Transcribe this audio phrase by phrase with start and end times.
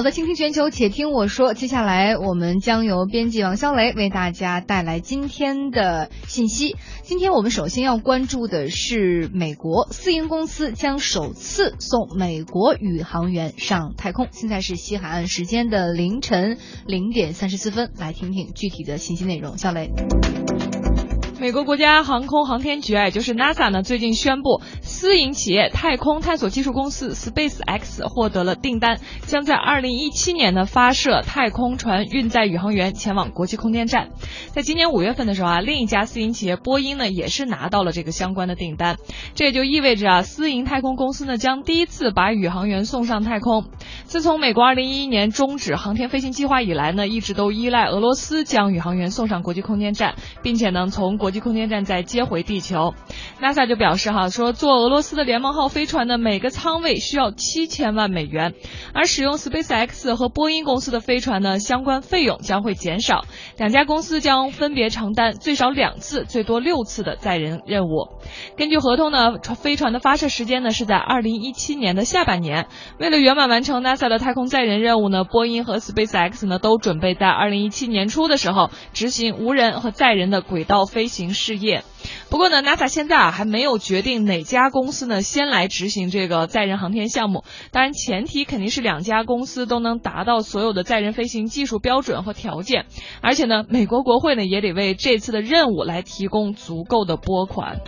[0.00, 1.52] 好的，倾听全球，且听我说。
[1.52, 6.74] 接下来，我们将由编辑王肖雷为大家带来今天的信息。
[7.02, 14.28] 今天我们首先要关注的是，美国私营公司将首次送美国宇航员上太空。
[14.30, 19.58] 现在是西海岸时间的凌晨零点三十四分，来听听具体的信息内容。
[19.58, 19.90] 肖雷。
[21.40, 34.10] 美国国家航空航天局，也就是 NASA 呢，最近宣布，私营企业太空探索技术公司 SpaceX 获得了订单，将在2017年呢发射太空船运载宇航员前往国际空间站。
[34.50, 38.98] 在今年五月份的时候啊，另一家私营企业波音呢也是拿到了这个相关的订单，
[39.34, 43.64] 这也就意味着啊，私营太空公司呢将第一次把宇航员送上太空。
[44.10, 52.92] 自从美国2011年终止航天飞行计划以来呢，一直都依赖俄罗斯将宇航员送上国际空间站，并且呢从国国际空间站再接回地球。
[53.40, 58.54] ，NASA 就表示哈说，坐俄罗斯的联盟号飞船的每个舱位需要七千万美元，
[58.94, 63.26] 而使用 SpaceX 和波音公司的飞船呢，相关费用将会减少，
[63.58, 68.08] 两家公司将分别承担最少两次、最多六次的载人任务。
[68.56, 72.66] 根据合同呢，飞船的发射时间呢是在二零一七年的下半年。
[72.98, 81.20] 为了圆满完成 NASA 的太空载人任务呢，波音和 SpaceX 呢都准备在二零一七年初的时候执行无人和载人的轨道飞行。
[81.20, 81.82] 行事业，
[82.30, 87.42] 不过呢，NASA 现在啊还没有决定哪家公司呢先来执行这个载人航天项目。
[87.72, 92.86] 当然，前提肯定是两家公司都能达到所有的载人飞行技术标准和条件，
[93.20, 97.80] 而且呢，美国国会呢也得为这次的任务来提供足够的拨款。